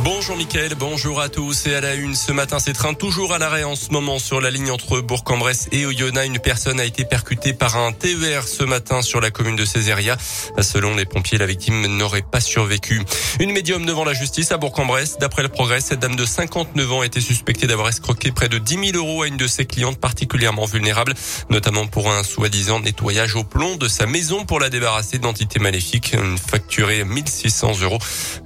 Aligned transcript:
Bonjour 0.00 0.36
Mickaël, 0.36 0.74
bonjour 0.74 1.20
à 1.20 1.28
tous 1.28 1.66
et 1.66 1.74
à 1.74 1.80
la 1.80 1.94
une. 1.94 2.14
Ce 2.14 2.32
matin, 2.32 2.58
ces 2.58 2.72
trains 2.72 2.94
toujours 2.94 3.32
à 3.32 3.38
l'arrêt 3.38 3.64
en 3.64 3.76
ce 3.76 3.90
moment 3.90 4.18
sur 4.18 4.40
la 4.40 4.50
ligne 4.50 4.70
entre 4.70 5.00
Bourg-en-Bresse 5.00 5.68
et 5.72 5.86
Oyonnax. 5.86 6.26
Une 6.26 6.38
personne 6.40 6.80
a 6.80 6.84
été 6.84 7.04
percutée 7.04 7.54
par 7.54 7.76
un 7.76 7.92
TER 7.92 8.46
ce 8.46 8.64
matin 8.64 9.02
sur 9.02 9.20
la 9.20 9.30
commune 9.30 9.56
de 9.56 9.64
Césaria. 9.64 10.16
Selon 10.60 10.96
les 10.96 11.04
pompiers, 11.04 11.38
la 11.38 11.46
victime 11.46 11.86
n'aurait 11.96 12.22
pas 12.22 12.40
survécu. 12.40 13.02
Une 13.38 13.52
médium 13.52 13.86
devant 13.86 14.04
la 14.04 14.12
justice 14.12 14.52
à 14.52 14.56
Bourg-en-Bresse. 14.56 15.18
D'après 15.18 15.42
le 15.42 15.48
progrès, 15.48 15.80
cette 15.80 16.00
dame 16.00 16.16
de 16.16 16.24
59 16.26 16.92
ans 16.92 17.00
a 17.00 17.06
été 17.06 17.20
suspectée 17.20 17.66
d'avoir 17.66 17.88
escroqué 17.88 18.32
près 18.32 18.48
de 18.48 18.58
10 18.58 18.92
000 18.92 18.96
euros 18.96 19.22
à 19.22 19.28
une 19.28 19.36
de 19.36 19.46
ses 19.46 19.64
clientes 19.64 19.98
particulièrement 19.98 20.66
vulnérables, 20.66 21.14
notamment 21.50 21.86
pour 21.86 22.10
un 22.10 22.24
soi-disant 22.24 22.80
nettoyage 22.80 23.36
au 23.36 23.44
plomb 23.44 23.76
de 23.76 23.88
sa 23.88 24.06
maison 24.06 24.44
pour 24.44 24.60
la 24.60 24.70
débarrasser 24.70 25.18
d'entités 25.18 25.60
maléfiques. 25.60 26.14
Une 26.14 26.36
facturée 26.36 27.04
1600 27.04 27.80
euros. 27.82 27.98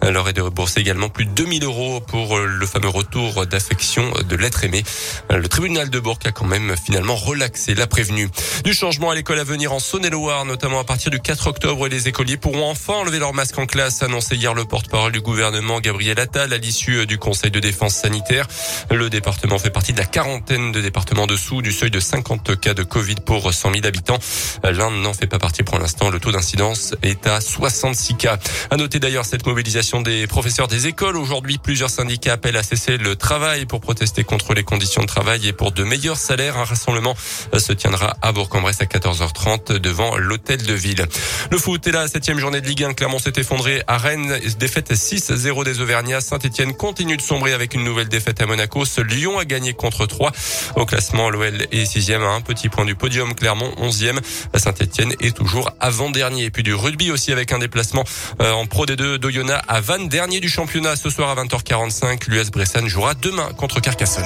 Elle 0.02 0.16
aurait 0.16 0.34
déboursé 0.34 0.80
également 0.80 1.08
plus 1.08 1.24
de 1.24 1.37
2000 1.38 1.62
euros 1.62 2.00
pour 2.00 2.36
le 2.36 2.66
fameux 2.66 2.88
retour 2.88 3.46
d'affection 3.46 4.12
de 4.28 4.34
l'être 4.34 4.64
aimé. 4.64 4.82
Le 5.30 5.46
tribunal 5.46 5.88
de 5.88 6.00
Bourg 6.00 6.18
a 6.24 6.32
quand 6.32 6.46
même 6.46 6.74
finalement 6.76 7.14
relaxé 7.14 7.76
la 7.76 7.86
prévenue. 7.86 8.28
Du 8.64 8.74
changement 8.74 9.10
à 9.10 9.14
l'école 9.14 9.38
à 9.38 9.44
venir 9.44 9.72
en 9.72 9.78
Saône-et-Loire, 9.78 10.44
notamment 10.46 10.80
à 10.80 10.84
partir 10.84 11.12
du 11.12 11.20
4 11.20 11.46
octobre, 11.46 11.86
les 11.86 12.08
écoliers 12.08 12.38
pourront 12.38 12.68
enfin 12.68 12.94
enlever 12.94 13.20
leur 13.20 13.34
masque 13.34 13.56
en 13.56 13.66
classe, 13.66 14.02
annoncé 14.02 14.34
hier 14.34 14.52
le 14.52 14.64
porte-parole 14.64 15.12
du 15.12 15.20
gouvernement 15.20 15.78
Gabriel 15.78 16.18
Attal 16.18 16.52
à 16.52 16.58
l'issue 16.58 17.06
du 17.06 17.18
Conseil 17.18 17.52
de 17.52 17.60
défense 17.60 17.94
sanitaire. 17.94 18.48
Le 18.90 19.08
département 19.08 19.60
fait 19.60 19.70
partie 19.70 19.92
de 19.92 19.98
la 19.98 20.06
quarantaine 20.06 20.72
de 20.72 20.80
départements 20.80 21.28
dessous 21.28 21.62
du 21.62 21.70
seuil 21.70 21.92
de 21.92 22.00
50 22.00 22.58
cas 22.58 22.74
de 22.74 22.82
Covid 22.82 23.14
pour 23.24 23.54
100 23.54 23.74
000 23.74 23.86
habitants. 23.86 24.18
L'Inde 24.64 25.00
n'en 25.02 25.14
fait 25.14 25.28
pas 25.28 25.38
partie 25.38 25.62
pour 25.62 25.78
l'instant. 25.78 26.10
Le 26.10 26.18
taux 26.18 26.32
d'incidence 26.32 26.96
est 27.02 27.28
à 27.28 27.40
66 27.40 28.16
cas. 28.16 28.38
À 28.72 28.76
noter 28.76 28.98
d'ailleurs 28.98 29.24
cette 29.24 29.46
mobilisation 29.46 30.00
des 30.00 30.26
professeurs 30.26 30.66
des 30.66 30.88
écoles 30.88 31.16
Aujourd'hui, 31.28 31.58
plusieurs 31.58 31.90
syndicats 31.90 32.32
appellent 32.32 32.56
à 32.56 32.62
cesser 32.62 32.96
le 32.96 33.14
travail 33.14 33.66
pour 33.66 33.82
protester 33.82 34.24
contre 34.24 34.54
les 34.54 34.62
conditions 34.62 35.02
de 35.02 35.06
travail 35.06 35.46
et 35.46 35.52
pour 35.52 35.72
de 35.72 35.84
meilleurs 35.84 36.16
salaires. 36.16 36.56
Un 36.56 36.64
rassemblement 36.64 37.14
se 37.54 37.74
tiendra 37.74 38.16
à 38.22 38.32
Bourg-en-Bresse 38.32 38.80
à 38.80 38.86
14h30 38.86 39.74
devant 39.74 40.16
l'hôtel 40.16 40.62
de 40.62 40.72
ville. 40.72 41.04
Le 41.50 41.58
foot 41.58 41.86
est 41.86 41.92
la 41.92 42.08
septième 42.08 42.38
journée 42.38 42.62
de 42.62 42.66
Ligue 42.66 42.82
1. 42.82 42.94
Clermont 42.94 43.18
s'est 43.18 43.34
effondré 43.36 43.82
à 43.86 43.98
Rennes. 43.98 44.40
Défaite 44.58 44.90
6-0 44.90 45.66
des 45.66 45.82
Auvergnats. 45.82 46.22
Saint-Etienne 46.22 46.72
continue 46.72 47.18
de 47.18 47.22
sombrer 47.22 47.52
avec 47.52 47.74
une 47.74 47.84
nouvelle 47.84 48.08
défaite 48.08 48.40
à 48.40 48.46
Monaco. 48.46 48.86
Ce 48.86 49.02
Lyon 49.02 49.38
a 49.38 49.44
gagné 49.44 49.74
contre 49.74 50.06
3. 50.06 50.32
Au 50.76 50.86
classement, 50.86 51.28
l'OL 51.28 51.66
est 51.70 51.84
sixième 51.84 52.22
à 52.22 52.30
un 52.30 52.40
petit 52.40 52.70
point 52.70 52.86
du 52.86 52.94
podium. 52.94 53.34
Clermont 53.34 53.70
11e. 53.82 54.18
Saint-Etienne 54.54 55.12
est 55.20 55.36
toujours 55.36 55.70
avant-dernier. 55.78 56.44
Et 56.44 56.50
puis 56.50 56.62
du 56.62 56.72
rugby 56.72 57.10
aussi 57.10 57.32
avec 57.32 57.52
un 57.52 57.58
déplacement 57.58 58.04
euh, 58.40 58.50
en 58.52 58.64
Pro 58.64 58.86
D2 58.86 59.18
d'Oyonnax 59.18 59.62
à 59.68 59.82
Vannes, 59.82 60.08
dernier 60.08 60.40
du 60.40 60.48
championnat 60.48 60.96
ce 60.96 61.17
soir 61.18 61.36
à 61.36 61.42
20h45. 61.42 62.30
L'US 62.30 62.50
Bressan 62.52 62.86
jouera 62.86 63.14
demain 63.14 63.50
contre 63.56 63.80
Carcassonne. 63.80 64.24